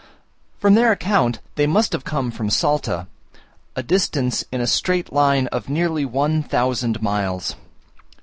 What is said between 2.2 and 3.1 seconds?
from Salta,